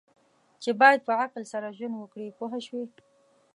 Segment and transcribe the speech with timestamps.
[0.63, 2.85] چې باید په عقل سره ژوند وکړي پوه شوې!.